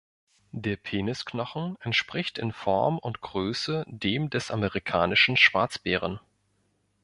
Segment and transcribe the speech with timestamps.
[0.51, 6.19] Der Penisknochen entspricht in Form und Größe dem des amerikanischen Schwarzbären.